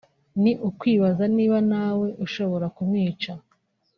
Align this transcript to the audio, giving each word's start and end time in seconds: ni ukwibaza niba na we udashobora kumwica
ni 0.41 0.51
ukwibaza 0.67 1.23
niba 1.35 1.57
na 1.71 1.83
we 1.99 2.07
udashobora 2.13 2.65
kumwica 2.75 3.31